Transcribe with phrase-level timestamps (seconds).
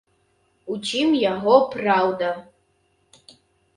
[0.75, 2.31] У чым яго праўда?